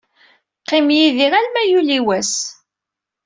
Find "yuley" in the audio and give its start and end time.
1.69-2.01